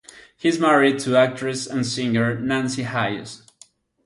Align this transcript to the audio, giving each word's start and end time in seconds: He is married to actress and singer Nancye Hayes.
He 0.35 0.49
is 0.49 0.59
married 0.59 0.97
to 1.01 1.15
actress 1.15 1.67
and 1.67 1.85
singer 1.85 2.33
Nancye 2.39 2.81
Hayes. 2.85 3.43